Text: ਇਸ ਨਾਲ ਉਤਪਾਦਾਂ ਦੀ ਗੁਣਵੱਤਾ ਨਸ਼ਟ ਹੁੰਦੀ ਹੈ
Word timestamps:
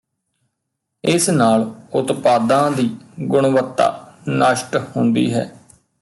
ਇਸ 1.03 1.29
ਨਾਲ 1.29 1.69
ਉਤਪਾਦਾਂ 1.93 2.71
ਦੀ 2.71 2.89
ਗੁਣਵੱਤਾ 3.21 3.89
ਨਸ਼ਟ 4.29 4.75
ਹੁੰਦੀ 4.95 5.33
ਹੈ 5.33 5.49